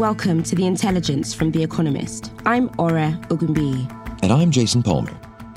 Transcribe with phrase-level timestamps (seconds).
[0.00, 2.32] welcome to The Intelligence from The Economist.
[2.46, 4.18] I'm Ore Ogunbiyi.
[4.22, 5.14] And I'm Jason Palmer.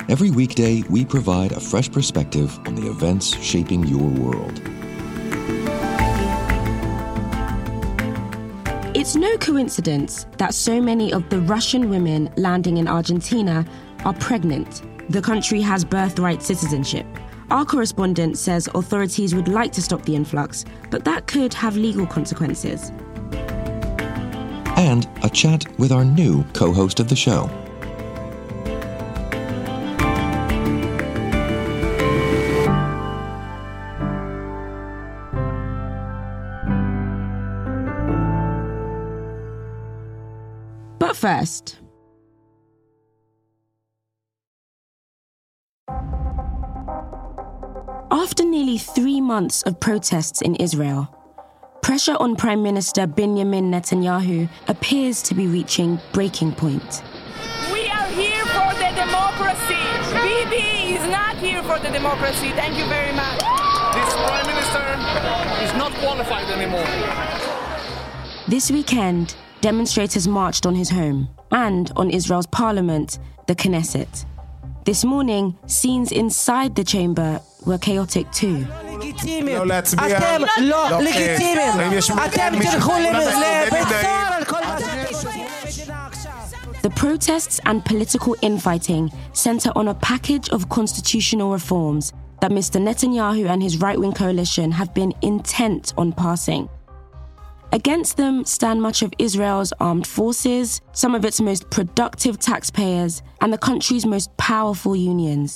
[0.10, 4.60] Every weekday, we provide a fresh perspective on the events shaping your world.
[8.94, 13.66] It's no coincidence that so many of the Russian women landing in Argentina
[14.04, 14.82] are pregnant.
[15.10, 17.06] The country has birthright citizenship.
[17.50, 22.06] Our correspondent says authorities would like to stop the influx, but that could have legal
[22.06, 22.92] consequences.
[24.84, 27.50] And a chat with our new co host of the show.
[41.00, 41.80] But first,
[48.12, 51.08] after nearly three months of protests in Israel,
[51.84, 57.04] pressure on Prime Minister Benjamin Netanyahu appears to be reaching breaking point.
[57.74, 59.84] We are here for the democracy.
[60.16, 62.52] Bibi is not here for the democracy.
[62.52, 63.38] Thank you very much.
[63.94, 64.84] This prime minister
[65.62, 66.88] is not qualified anymore.
[68.48, 74.26] This weekend, demonstrators marched on his home and on Israel's parliament, the Knesset.
[74.86, 78.65] This morning, scenes inside the chamber were chaotic too.
[79.47, 80.19] לא להצביע.
[80.19, 81.81] אתם לא לא, לגיטימיים.
[81.81, 85.89] אה, יש- אתם מישהו- תלכו למה לבית סטודנטים סוהר על כל מה שאתם
[86.83, 89.05] The protests and political infighting
[89.47, 92.77] center on a package of constitutional reforms that Mr.
[92.89, 96.69] Netanyahu and his right wing coalition have been intent on passing.
[97.81, 100.67] Against them stand much of Israel's armed forces,
[101.03, 105.51] some of its most productive taxpayers, and the country's most powerful unions.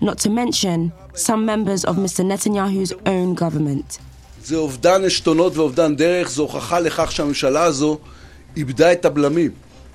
[0.00, 2.22] Not to mention some members of Mr.
[2.24, 3.98] Netanyahu's own government.
[4.44, 7.98] זה אובדן עשתונות ואובדן דרך, זו הוכחה לכך שהממשלה הזו
[8.56, 9.50] איבדה את הבלמים.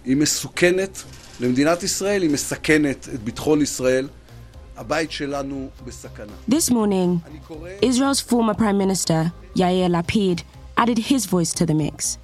[0.06, 1.04] היא מסוכנת
[1.40, 4.08] למדינת ישראל, היא מסכנת את ביטחון ישראל.
[4.78, 6.34] הבית שלנו בסכנה.
[6.50, 7.70] This morning, אני קורא...
[7.82, 10.44] Israel's former Prime Minister, Yair Lapid,
[10.78, 12.18] added his voice to the mix,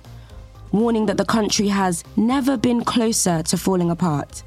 [0.71, 4.43] warning that the country has never been closer to falling apart.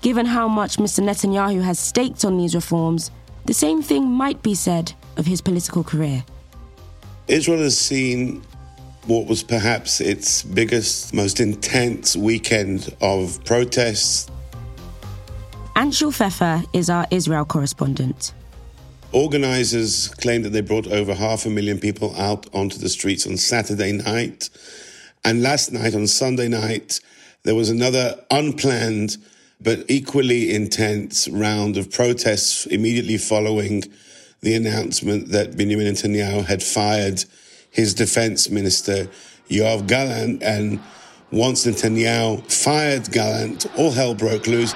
[0.00, 1.02] Given how much Mr.
[1.02, 3.10] Netanyahu has staked on these reforms,
[3.46, 6.24] the same thing might be said of his political career.
[7.26, 8.42] Israel has seen
[9.06, 14.30] what was perhaps its biggest, most intense weekend of protests.
[15.74, 18.34] Anshel Pfeffer is our Israel correspondent.
[19.12, 23.36] Organizers claim that they brought over half a million people out onto the streets on
[23.36, 24.50] Saturday night.
[25.24, 27.00] And last night, on Sunday night,
[27.44, 29.16] there was another unplanned
[29.60, 33.82] but equally intense round of protests immediately following
[34.40, 37.24] the announcement that Benjamin Netanyahu had fired
[37.70, 39.08] his defense minister,
[39.48, 40.42] Yoav Gallant.
[40.42, 40.80] And
[41.32, 44.74] once Netanyahu fired Gallant, all hell broke loose.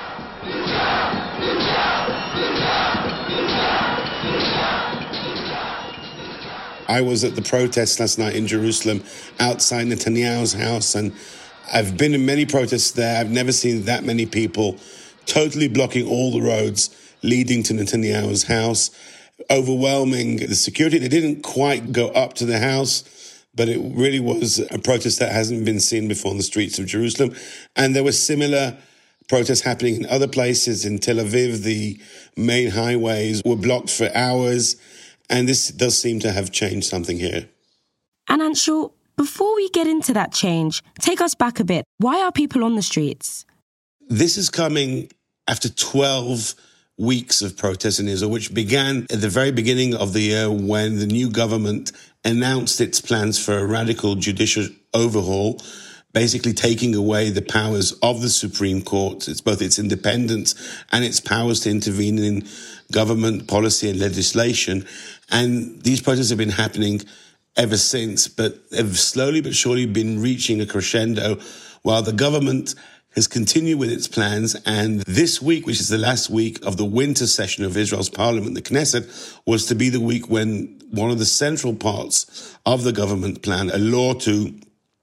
[6.88, 9.02] I was at the protest last night in Jerusalem
[9.40, 11.14] outside Netanyahu's house, and
[11.72, 13.18] I've been in many protests there.
[13.18, 14.76] I've never seen that many people
[15.24, 16.90] totally blocking all the roads
[17.22, 18.90] leading to Netanyahu's house,
[19.50, 20.98] overwhelming the security.
[20.98, 23.04] They didn't quite go up to the house,
[23.54, 26.86] but it really was a protest that hasn't been seen before on the streets of
[26.86, 27.34] Jerusalem.
[27.74, 28.76] And there were similar
[29.28, 30.84] protests happening in other places.
[30.84, 31.98] In Tel Aviv, the
[32.36, 34.76] main highways were blocked for hours.
[35.30, 37.48] And this does seem to have changed something here.
[38.28, 41.84] And Anshel, before we get into that change, take us back a bit.
[41.98, 43.44] Why are people on the streets?
[44.08, 45.10] This is coming
[45.48, 46.54] after 12
[46.98, 50.98] weeks of protests in Israel, which began at the very beginning of the year when
[50.98, 51.92] the new government
[52.24, 55.60] announced its plans for a radical judicial overhaul,
[56.12, 59.28] basically taking away the powers of the Supreme Court.
[59.28, 60.54] It's both its independence
[60.92, 62.46] and its powers to intervene in
[62.92, 64.86] government policy and legislation.
[65.30, 67.00] And these protests have been happening
[67.56, 71.38] ever since, but have slowly but surely been reaching a crescendo
[71.82, 72.74] while the government
[73.14, 74.54] has continued with its plans.
[74.64, 78.54] And this week, which is the last week of the winter session of Israel's parliament,
[78.54, 82.92] the Knesset, was to be the week when one of the central parts of the
[82.92, 84.54] government plan, a law to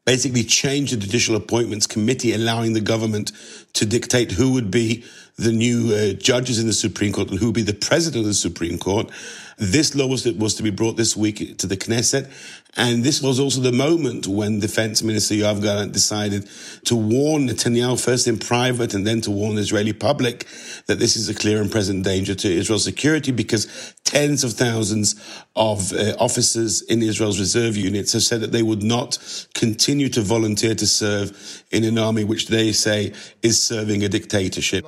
[0.06, 3.32] basically change the judicial appointments committee, allowing the government
[3.74, 5.04] to dictate who would be
[5.38, 8.28] the new uh, judges in the Supreme Court and who would be the president of
[8.28, 9.10] the Supreme Court.
[9.60, 12.32] This law was, was to be brought this week to the Knesset.
[12.78, 16.48] And this was also the moment when Defense Minister Yoav Gallant decided
[16.86, 20.48] to warn Netanyahu first in private and then to warn the Israeli public
[20.86, 25.16] that this is a clear and present danger to Israel's security because tens of thousands
[25.56, 29.18] of uh, officers in Israel's reserve units have said that they would not
[29.56, 34.86] continue to volunteer to serve in an army which they say is serving a dictatorship.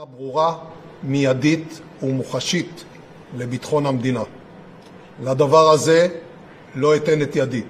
[5.24, 6.08] לדבר הזה
[6.74, 7.62] לא אתן את ידי.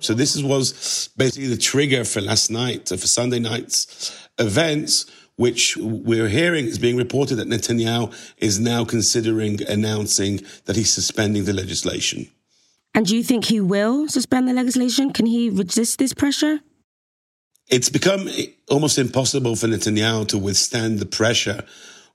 [0.00, 5.06] So this was basically the trigger for last night, for Sunday night's events,
[5.36, 11.44] which we're hearing is being reported that Netanyahu is now considering announcing that he's suspending
[11.44, 12.28] the legislation.
[12.94, 15.12] And do you think he will suspend the legislation?
[15.12, 16.60] Can he resist this pressure?
[17.68, 18.28] It's become
[18.68, 21.64] almost impossible for Netanyahu to withstand the pressure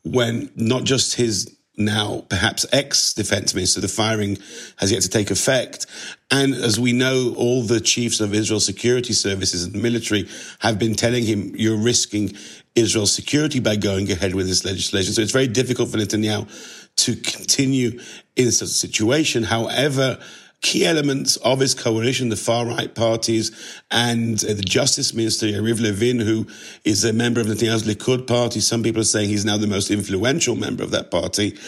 [0.04, 3.81] when not just his now perhaps ex defense minister.
[3.81, 4.39] The firing
[4.77, 5.87] has yet to take effect.
[6.31, 10.29] And as we know, all the chiefs of Israel's security services and military
[10.61, 12.33] have been telling him, you're risking
[12.75, 15.13] Israel's security by going ahead with this legislation.
[15.13, 16.49] So it's very difficult for Netanyahu
[16.97, 18.01] to continue
[18.37, 19.43] in such a situation.
[19.43, 20.19] However,
[20.63, 23.51] key elements of his coalition, the far right parties,
[23.91, 26.47] and uh, the Justice Minister, Yariv Levin, who
[26.85, 28.61] is a member of Netanyahu's Likud party.
[28.61, 31.59] Some people are saying he's now the most influential member of that party,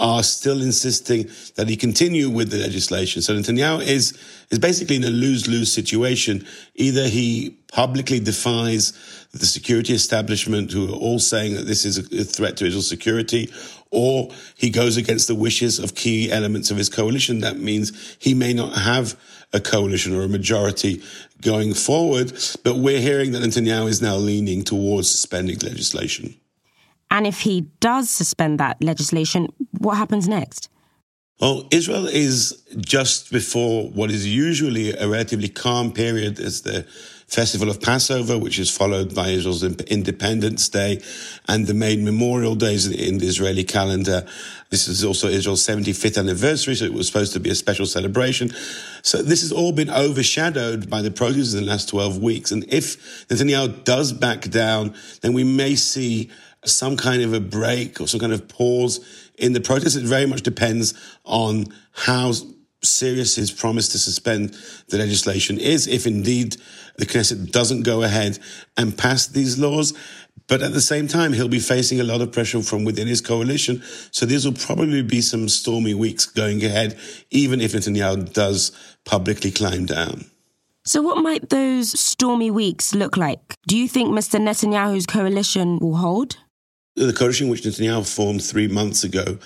[0.00, 3.22] are still insisting that he continue with the legislation.
[3.22, 4.18] So Netanyahu is,
[4.50, 6.44] is basically in a lose-lose situation.
[6.74, 8.92] Either he publicly defies
[9.32, 13.50] the security establishment who are all saying that this is a threat to Israel's security,
[13.90, 17.40] or he goes against the wishes of key elements of his coalition.
[17.40, 19.18] That means he may not have
[19.52, 21.02] a coalition or a majority
[21.42, 22.32] going forward.
[22.62, 26.34] But we're hearing that Netanyahu is now leaning towards suspending legislation.
[27.10, 30.68] And if he does suspend that legislation, what happens next?
[31.40, 36.86] Well, Israel is just before what is usually a relatively calm period as the
[37.30, 41.00] festival of Passover, which is followed by Israel's Independence Day
[41.48, 44.26] and the main memorial days in the Israeli calendar.
[44.70, 48.50] This is also Israel's 75th anniversary, so it was supposed to be a special celebration.
[49.02, 52.50] So this has all been overshadowed by the protests in the last 12 weeks.
[52.50, 56.30] And if Netanyahu does back down, then we may see
[56.64, 59.00] some kind of a break or some kind of pause
[59.38, 59.94] in the protests.
[59.94, 60.94] It very much depends
[61.24, 62.32] on how
[62.82, 64.56] serious his promise to suspend
[64.88, 66.56] the legislation is, if indeed
[66.96, 68.38] the Knesset doesn't go ahead
[68.76, 69.94] and pass these laws.
[70.48, 73.20] But at the same time, he'll be facing a lot of pressure from within his
[73.20, 73.82] coalition.
[74.10, 76.98] So these will probably be some stormy weeks going ahead,
[77.30, 78.72] even if Netanyahu does
[79.04, 80.24] publicly climb down.
[80.84, 83.38] So, what might those stormy weeks look like?
[83.68, 84.40] Do you think Mr.
[84.40, 86.38] Netanyahu's coalition will hold?
[86.96, 89.38] The coalition which Netanyahu formed three months ago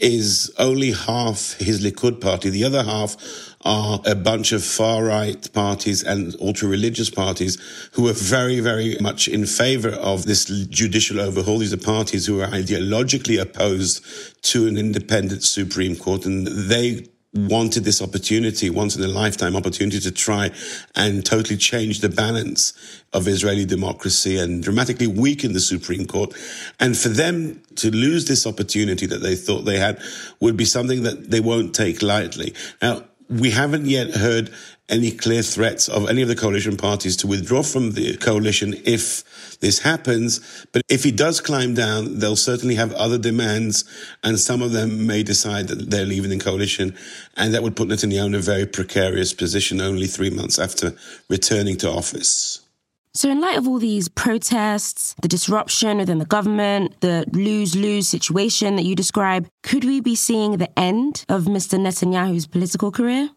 [0.00, 2.50] is only half his Likud party.
[2.50, 3.16] The other half
[3.62, 7.58] are a bunch of far right parties and ultra religious parties
[7.92, 11.58] who are very, very much in favor of this judicial overhaul.
[11.58, 14.02] These are parties who are ideologically opposed
[14.44, 20.00] to an independent Supreme Court and they wanted this opportunity, once in a lifetime opportunity
[20.00, 20.50] to try
[20.96, 26.34] and totally change the balance of Israeli democracy and dramatically weaken the Supreme Court.
[26.80, 30.00] And for them to lose this opportunity that they thought they had
[30.40, 32.54] would be something that they won't take lightly.
[32.82, 34.50] Now, we haven't yet heard
[34.90, 39.58] any clear threats of any of the coalition parties to withdraw from the coalition if
[39.60, 40.66] this happens.
[40.72, 43.84] But if he does climb down, they'll certainly have other demands,
[44.22, 46.96] and some of them may decide that they're leaving the coalition,
[47.36, 50.94] and that would put Netanyahu in a very precarious position only three months after
[51.28, 52.66] returning to office.
[53.12, 58.08] So, in light of all these protests, the disruption within the government, the lose lose
[58.08, 61.76] situation that you describe, could we be seeing the end of Mr.
[61.76, 63.30] Netanyahu's political career?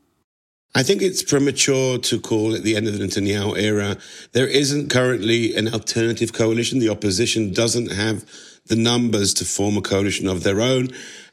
[0.76, 3.98] I think it's premature to call it the end of the Netanyahu era.
[4.32, 6.80] There isn't currently an alternative coalition.
[6.80, 8.26] The opposition doesn't have
[8.66, 10.88] the numbers to form a coalition of their own.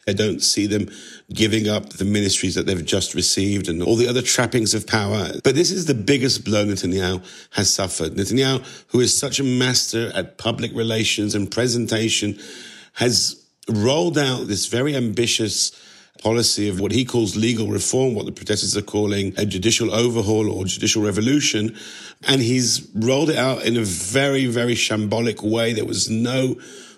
[0.07, 0.91] I don't see them
[1.33, 5.31] giving up the ministries that they've just received and all the other trappings of power.
[5.43, 8.17] But this is the biggest blow Netanyahu has suffered.
[8.17, 12.39] Netanyahu, who is such a master at public relations and presentation,
[12.95, 15.73] has rolled out this very ambitious
[16.23, 20.51] policy of what he calls legal reform, what the protesters are calling a judicial overhaul
[20.51, 21.77] or judicial revolution.
[22.29, 25.73] And he's rolled it out in a very, very shambolic way.
[25.73, 26.57] There was no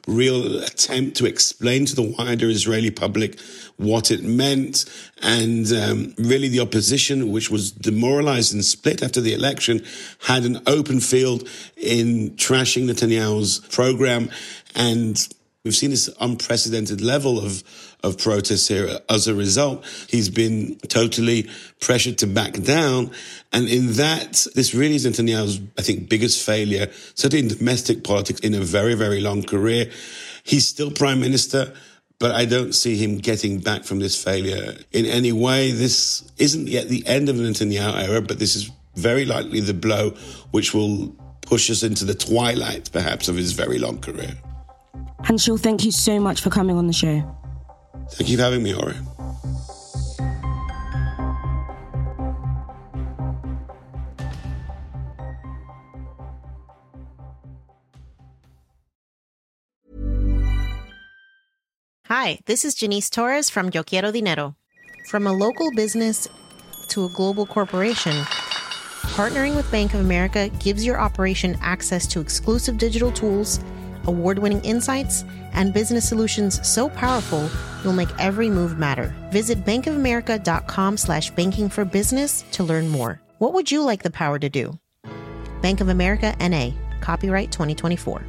[0.08, 3.38] real attempt to explain to the wider Israeli public
[3.76, 4.84] what it meant.
[5.22, 9.84] And um, really, the opposition, which was demoralized and split after the election,
[10.22, 14.30] had an open field in trashing Netanyahu's program.
[14.74, 15.16] And
[15.64, 17.62] we've seen this unprecedented level of
[18.02, 18.98] of protests here.
[19.08, 21.48] As a result, he's been totally
[21.80, 23.10] pressured to back down.
[23.52, 28.40] And in that, this really is Netanyahu's, I think, biggest failure, certainly in domestic politics
[28.40, 29.90] in a very, very long career.
[30.44, 31.72] He's still prime minister,
[32.18, 35.72] but I don't see him getting back from this failure in any way.
[35.72, 39.74] This isn't yet the end of the Netanyahu era, but this is very likely the
[39.74, 40.10] blow
[40.50, 44.34] which will push us into the twilight, perhaps, of his very long career.
[45.24, 47.22] Anshel, thank you so much for coming on the show.
[48.10, 48.94] Thank you for having me, Ore.
[62.06, 64.54] Hi, this is Janice Torres from Yo Quiero Dinero.
[65.08, 66.28] From a local business
[66.88, 68.12] to a global corporation,
[69.16, 73.58] partnering with Bank of America gives your operation access to exclusive digital tools,
[74.06, 77.50] award winning insights, and business solutions so powerful
[77.82, 79.14] you'll make every move matter.
[79.30, 83.20] Visit bankofamerica.com slash banking for business to learn more.
[83.38, 84.78] What would you like the power to do?
[85.62, 88.24] Bank of America NA, copyright 2024.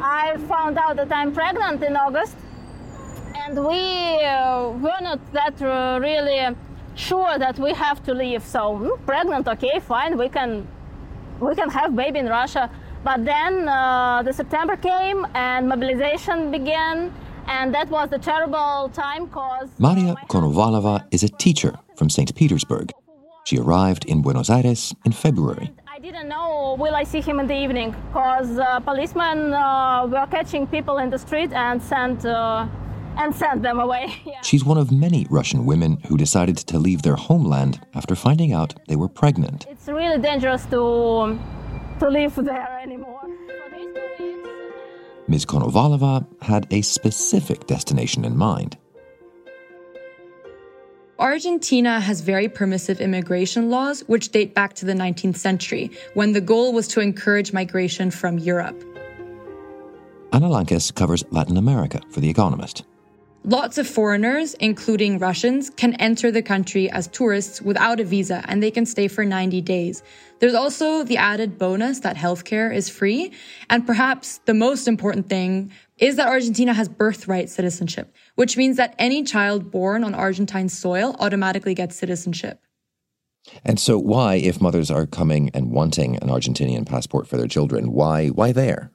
[0.00, 2.36] I found out that I'm pregnant in August,
[3.34, 6.54] and we uh, were not that uh, really
[6.98, 8.42] sure that we have to leave.
[8.44, 10.66] So hmm, pregnant, okay, fine, we can
[11.40, 12.70] we can have baby in Russia.
[13.04, 17.12] But then uh, the September came and mobilization began,
[17.46, 22.34] and that was a terrible time because Maria Konovalova is a teacher from St.
[22.34, 22.92] Petersburg.
[23.44, 25.72] She arrived in Buenos Aires in February.
[25.86, 30.26] I didn't know will I see him in the evening because uh, policemen uh, were
[30.30, 32.66] catching people in the street and sent uh,
[33.18, 34.14] and sent them away.
[34.28, 34.40] Yeah.
[34.42, 38.74] She's one of many Russian women who decided to leave their homeland after finding out
[38.88, 39.66] they were pregnant.
[39.68, 41.40] It's really dangerous to um,
[42.00, 43.22] to live there anymore.
[45.28, 45.44] Ms.
[45.44, 48.76] Konovalova had a specific destination in mind.
[51.18, 56.40] Argentina has very permissive immigration laws, which date back to the 19th century, when the
[56.40, 58.82] goal was to encourage migration from Europe.
[60.32, 62.84] Anna Lankes covers Latin America for The Economist.
[63.44, 68.62] Lots of foreigners, including Russians, can enter the country as tourists without a visa and
[68.62, 70.02] they can stay for 90 days.
[70.40, 73.32] There's also the added bonus that healthcare is free.
[73.70, 78.94] And perhaps the most important thing is that Argentina has birthright citizenship, which means that
[78.98, 82.60] any child born on Argentine soil automatically gets citizenship.
[83.64, 87.92] And so why if mothers are coming and wanting an Argentinian passport for their children,
[87.92, 88.92] why why there?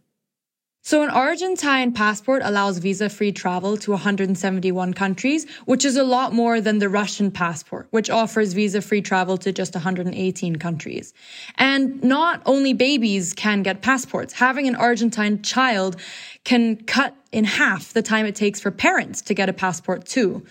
[0.85, 6.59] So an Argentine passport allows visa-free travel to 171 countries, which is a lot more
[6.59, 11.13] than the Russian passport, which offers visa-free travel to just 118 countries.
[11.57, 14.33] And not only babies can get passports.
[14.33, 15.95] Having an Argentine child
[16.43, 20.45] can cut in half the time it takes for parents to get a passport too.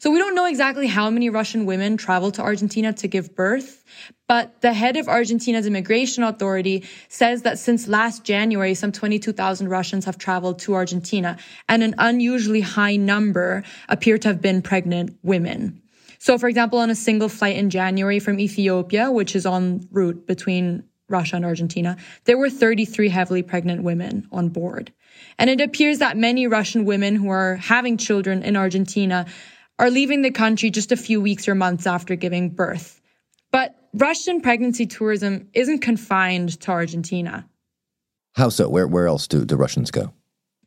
[0.00, 3.84] So we don't know exactly how many Russian women travel to Argentina to give birth,
[4.28, 10.04] but the head of Argentina's immigration authority says that since last January, some 22,000 Russians
[10.04, 15.80] have traveled to Argentina, and an unusually high number appear to have been pregnant women.
[16.18, 20.26] So, for example, on a single flight in January from Ethiopia, which is en route
[20.26, 24.92] between Russia and Argentina, there were 33 heavily pregnant women on board.
[25.38, 29.26] And it appears that many Russian women who are having children in Argentina
[29.78, 33.00] are leaving the country just a few weeks or months after giving birth.
[33.52, 37.48] But Russian pregnancy tourism isn't confined to Argentina.
[38.34, 38.68] How so?
[38.68, 40.12] Where, where else do, do Russians go?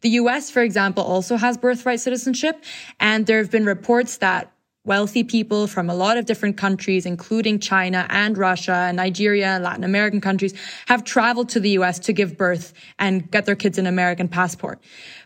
[0.02, 2.64] The US, for example, also has birthright citizenship,
[3.00, 4.52] and there have been reports that
[4.84, 9.64] wealthy people from a lot of different countries, including China and Russia and Nigeria and
[9.64, 10.56] Latin American countries,
[10.88, 14.82] have traveled to the US to give birth and get their kids an American passport.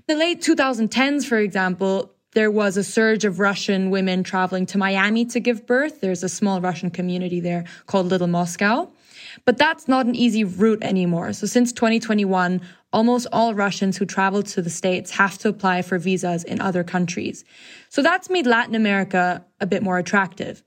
[0.08, 5.26] The late 2010s, for example, there was a surge of Russian women traveling to Miami
[5.26, 6.02] to give birth.
[6.02, 8.90] There's a small Russian community there called Little Moscow.
[9.46, 11.34] But that's not an easy route anymore.
[11.34, 12.62] So since 2021,
[12.92, 16.84] almost all Russians who travel to the States have to apply for visas in other
[16.84, 17.44] countries.
[17.90, 20.64] So that's made Latin America a bit more attractive.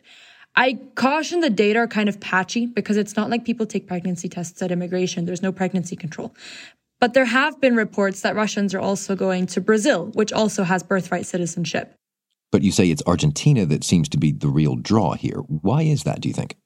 [0.56, 4.28] I caution the data are kind of patchy because it's not like people take pregnancy
[4.28, 5.26] tests at immigration.
[5.26, 6.34] There's no pregnancy control.
[7.06, 10.82] But there have been reports that Russians are also going to Brazil, which also has
[10.82, 11.94] birthright citizenship.
[12.50, 15.36] But you say it's Argentina that seems to be the real draw here.
[15.36, 16.56] Why is that, do you think?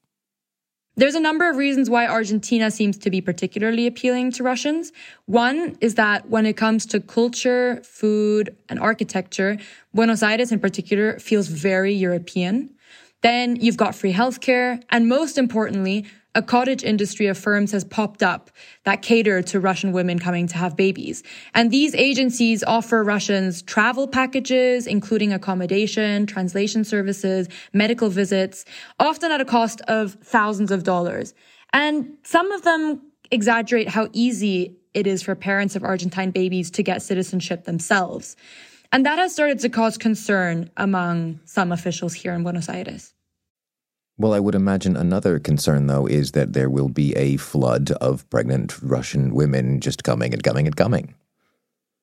[0.95, 4.91] There's a number of reasons why Argentina seems to be particularly appealing to Russians.
[5.27, 9.59] One is that when it comes to culture, food, and architecture,
[9.93, 12.73] Buenos Aires in particular feels very European.
[13.21, 18.23] Then you've got free healthcare, and most importantly, a cottage industry of firms has popped
[18.23, 18.51] up
[18.85, 21.23] that cater to Russian women coming to have babies.
[21.53, 28.63] And these agencies offer Russians travel packages, including accommodation, translation services, medical visits,
[28.97, 31.33] often at a cost of thousands of dollars.
[31.73, 36.83] And some of them exaggerate how easy it is for parents of Argentine babies to
[36.83, 38.35] get citizenship themselves.
[38.91, 43.13] And that has started to cause concern among some officials here in Buenos Aires.
[44.17, 48.29] Well, I would imagine another concern, though, is that there will be a flood of
[48.29, 51.15] pregnant Russian women just coming and coming and coming.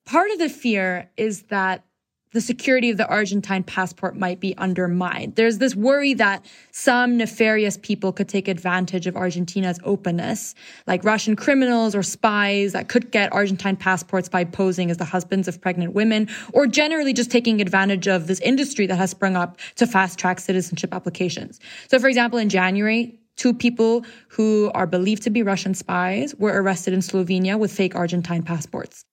[0.05, 1.85] Part of the fear is that
[2.31, 5.35] the security of the Argentine passport might be undermined.
[5.35, 10.53] There's this worry that some nefarious people could take advantage of Argentina's openness,
[10.85, 15.47] like Russian criminals or spies that could get Argentine passports by posing as the husbands
[15.47, 19.57] of pregnant women, or generally just taking advantage of this industry that has sprung up
[19.75, 21.59] to fast track citizenship applications.
[21.87, 26.61] So, for example, in January, two people who are believed to be Russian spies were
[26.61, 29.05] arrested in Slovenia with fake Argentine passports.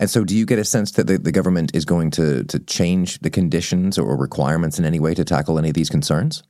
[0.00, 2.58] And so, do you get a sense that the, the government is going to, to
[2.58, 6.42] change the conditions or requirements in any way to tackle any of these concerns?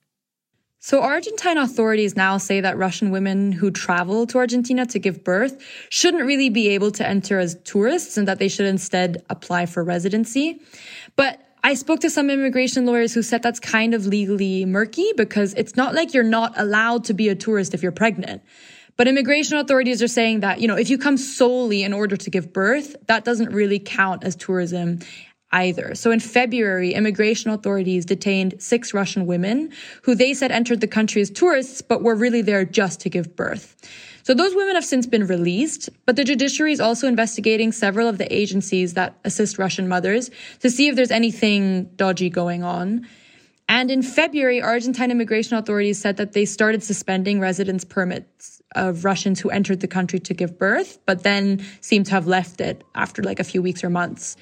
[0.80, 5.62] So, Argentine authorities now say that Russian women who travel to Argentina to give birth
[5.90, 9.84] shouldn't really be able to enter as tourists and that they should instead apply for
[9.84, 10.60] residency.
[11.16, 15.54] But I spoke to some immigration lawyers who said that's kind of legally murky because
[15.54, 18.42] it's not like you're not allowed to be a tourist if you're pregnant.
[18.96, 22.30] But immigration authorities are saying that, you know, if you come solely in order to
[22.30, 25.00] give birth, that doesn't really count as tourism
[25.50, 25.94] either.
[25.94, 29.70] So in February, immigration authorities detained six Russian women
[30.02, 33.36] who they said entered the country as tourists, but were really there just to give
[33.36, 33.76] birth.
[34.24, 38.18] So those women have since been released, but the judiciary is also investigating several of
[38.18, 43.06] the agencies that assist Russian mothers to see if there's anything dodgy going on.
[43.68, 49.40] And in February, Argentine immigration authorities said that they started suspending residence permits of Russians
[49.40, 53.22] who entered the country to give birth, but then seem to have left it after
[53.22, 54.36] like a few weeks or months.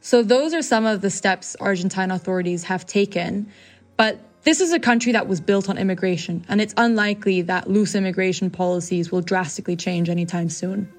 [0.00, 3.50] So those are some of the steps Argentine authorities have taken.
[3.96, 7.94] But this is a country that was built on immigration, and it's unlikely that loose
[7.94, 10.90] immigration policies will drastically change anytime soon.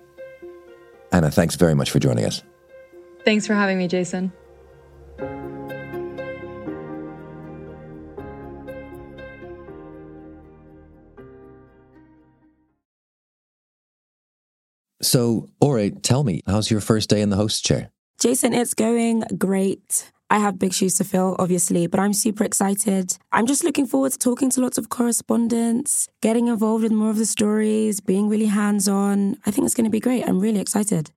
[1.11, 2.43] Anna, thanks very much for joining us.
[3.25, 4.31] Thanks for having me, Jason.
[15.01, 17.91] So, Ore, tell me, how's your first day in the host chair?
[18.19, 20.11] Jason, it's going great.
[20.29, 23.17] I have big shoes to fill, obviously, but I'm super excited.
[23.31, 27.17] I'm just looking forward to talking to lots of correspondents, getting involved with more of
[27.17, 29.37] the stories, being really hands on.
[29.45, 30.25] I think it's going to be great.
[30.25, 31.11] I'm really excited.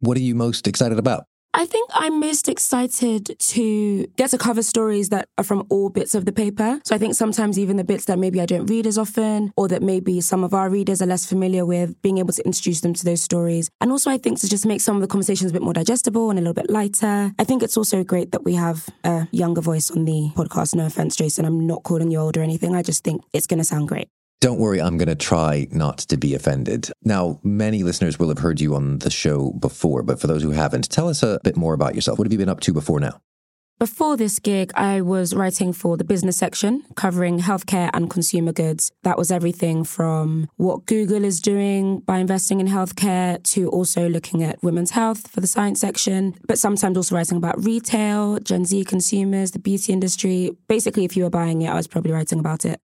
[0.00, 1.24] What are you most excited about?
[1.54, 6.14] I think I'm most excited to get to cover stories that are from all bits
[6.14, 6.80] of the paper.
[6.82, 9.68] So I think sometimes even the bits that maybe I don't read as often or
[9.68, 12.94] that maybe some of our readers are less familiar with, being able to introduce them
[12.94, 13.68] to those stories.
[13.82, 16.30] And also I think to just make some of the conversations a bit more digestible
[16.30, 17.32] and a little bit lighter.
[17.38, 20.74] I think it's also great that we have a younger voice on the podcast.
[20.74, 21.44] No offense, Jason.
[21.44, 22.74] I'm not calling you old or anything.
[22.74, 24.08] I just think it's going to sound great.
[24.42, 26.90] Don't worry, I'm going to try not to be offended.
[27.04, 30.50] Now, many listeners will have heard you on the show before, but for those who
[30.50, 32.18] haven't, tell us a bit more about yourself.
[32.18, 33.20] What have you been up to before now?
[33.78, 38.90] Before this gig, I was writing for the business section, covering healthcare and consumer goods.
[39.04, 44.42] That was everything from what Google is doing by investing in healthcare to also looking
[44.42, 48.86] at women's health for the science section, but sometimes also writing about retail, Gen Z
[48.86, 50.50] consumers, the beauty industry.
[50.66, 52.80] Basically, if you were buying it, I was probably writing about it.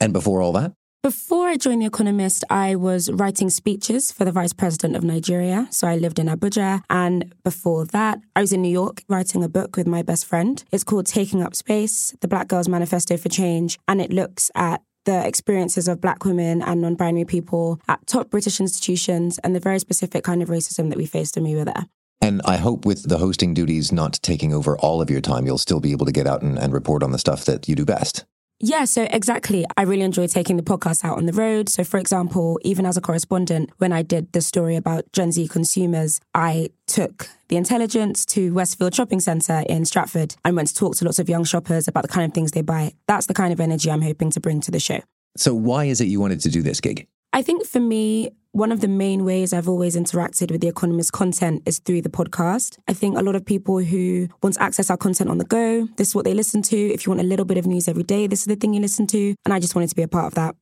[0.00, 0.72] And before all that?
[1.06, 5.68] Before I joined The Economist, I was writing speeches for the Vice President of Nigeria.
[5.70, 6.82] So I lived in Abuja.
[6.90, 10.64] And before that, I was in New York writing a book with my best friend.
[10.72, 13.78] It's called Taking Up Space The Black Girls Manifesto for Change.
[13.86, 18.28] And it looks at the experiences of black women and non binary people at top
[18.28, 21.66] British institutions and the very specific kind of racism that we faced when we were
[21.66, 21.86] there.
[22.20, 25.56] And I hope with the hosting duties not taking over all of your time, you'll
[25.56, 27.84] still be able to get out and, and report on the stuff that you do
[27.84, 28.24] best.
[28.58, 29.66] Yeah, so exactly.
[29.76, 31.68] I really enjoy taking the podcast out on the road.
[31.68, 35.48] So, for example, even as a correspondent, when I did the story about Gen Z
[35.48, 40.96] consumers, I took the intelligence to Westfield Shopping Centre in Stratford and went to talk
[40.96, 42.94] to lots of young shoppers about the kind of things they buy.
[43.06, 45.00] That's the kind of energy I'm hoping to bring to the show.
[45.36, 47.06] So, why is it you wanted to do this gig?
[47.34, 51.12] I think for me, one of the main ways I've always interacted with The Economist
[51.12, 52.78] content is through the podcast.
[52.88, 55.86] I think a lot of people who want to access our content on the go,
[55.98, 56.76] this is what they listen to.
[56.76, 58.80] If you want a little bit of news every day, this is the thing you
[58.80, 59.34] listen to.
[59.44, 60.56] And I just wanted to be a part of that.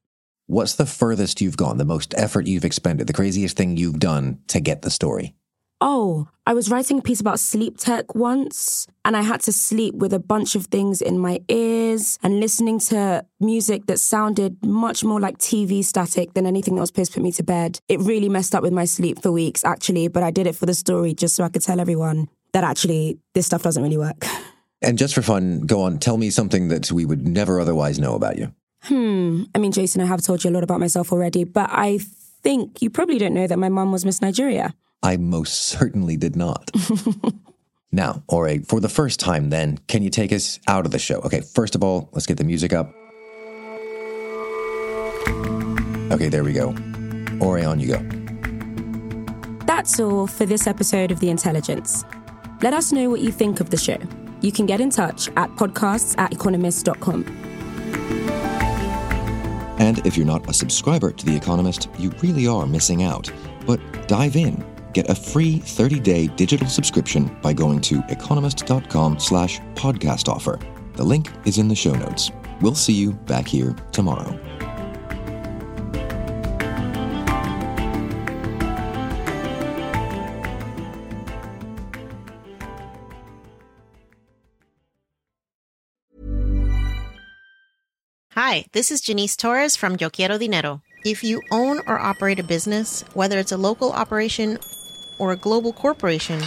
[0.46, 4.40] What's the furthest you've gone, the most effort you've expended, the craziest thing you've done
[4.48, 5.36] to get the story?
[5.80, 9.94] Oh, I was writing a piece about sleep tech once, and I had to sleep
[9.96, 15.04] with a bunch of things in my ears and listening to music that sounded much
[15.04, 17.80] more like TV static than anything that was supposed to put me to bed.
[17.88, 20.66] It really messed up with my sleep for weeks, actually, but I did it for
[20.66, 24.24] the story just so I could tell everyone that actually this stuff doesn't really work.
[24.82, 28.14] And just for fun, go on, tell me something that we would never otherwise know
[28.14, 28.52] about you.
[28.82, 29.44] Hmm.
[29.54, 32.00] I mean, Jason, I have told you a lot about myself already, but I
[32.42, 34.74] think you probably don't know that my mum was Miss Nigeria.
[35.04, 36.70] I most certainly did not.
[37.92, 41.16] now, Ore, for the first time, then, can you take us out of the show?
[41.20, 42.90] Okay, first of all, let's get the music up.
[46.10, 46.74] Okay, there we go.
[47.38, 49.66] Ore, on you go.
[49.66, 52.02] That's all for this episode of The Intelligence.
[52.62, 53.98] Let us know what you think of the show.
[54.40, 57.24] You can get in touch at podcasts at economist.com.
[59.78, 63.30] And if you're not a subscriber to The Economist, you really are missing out.
[63.66, 64.64] But dive in
[64.94, 70.60] Get a free 30-day digital subscription by going to economist.com slash podcast offer.
[70.94, 72.30] The link is in the show notes.
[72.60, 74.38] We'll see you back here tomorrow.
[88.30, 90.82] Hi, this is Janice Torres from Yo Quiero Dinero.
[91.04, 94.58] If you own or operate a business, whether it's a local operation
[95.18, 96.40] or a global corporation,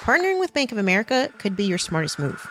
[0.00, 2.46] partnering with Bank of America could be your smartest move.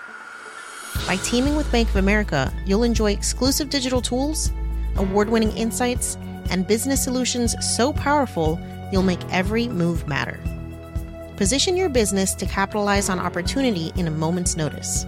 [1.07, 4.51] By teaming with Bank of America, you'll enjoy exclusive digital tools,
[4.95, 6.17] award winning insights,
[6.49, 8.59] and business solutions so powerful
[8.91, 10.39] you'll make every move matter.
[11.37, 15.05] Position your business to capitalize on opportunity in a moment's notice.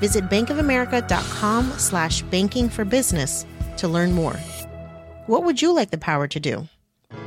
[0.00, 4.36] Visit bankofamerica.com slash banking for business to learn more.
[5.26, 6.68] What would you like the power to do?